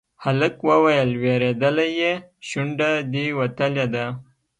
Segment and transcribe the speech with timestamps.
[0.23, 2.13] هلک وويل: وېرېدلی يې،
[2.47, 4.05] شونډه دې وتلې ده.